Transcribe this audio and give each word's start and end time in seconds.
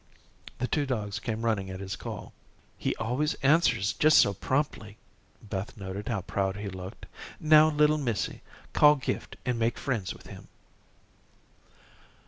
The 0.57 0.67
two 0.67 0.87
dogs 0.87 1.19
came 1.19 1.45
running 1.45 1.69
at 1.69 1.79
his 1.79 1.95
call. 1.95 2.33
"He 2.75 2.95
always 2.95 3.35
answers 3.43 3.93
just 3.93 4.17
so 4.17 4.33
promptly." 4.33 4.97
Beth 5.43 5.77
noted 5.77 6.07
how 6.07 6.21
proud 6.21 6.57
he 6.57 6.69
looked. 6.69 7.05
"Now 7.39 7.69
little 7.69 7.99
missy, 7.99 8.41
call 8.73 8.95
Gift 8.95 9.37
and 9.45 9.59
make 9.59 9.77
friends 9.77 10.11
with 10.11 10.25
him." 10.25 10.47